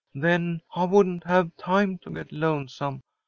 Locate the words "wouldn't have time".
0.85-1.99